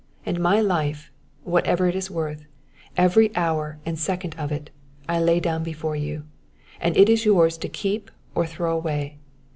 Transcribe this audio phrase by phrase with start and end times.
[0.25, 1.11] And my life
[1.43, 2.47] whatever it is worth,
[2.97, 4.71] every hour and second of it,
[5.07, 6.25] I lay down before you,
[6.79, 9.19] and it is yours to keep or throw away.